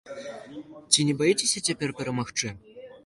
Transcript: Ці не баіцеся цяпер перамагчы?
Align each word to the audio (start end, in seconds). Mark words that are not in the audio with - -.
Ці 0.93 1.05
не 1.09 1.13
баіцеся 1.19 1.63
цяпер 1.67 1.95
перамагчы? 2.01 2.49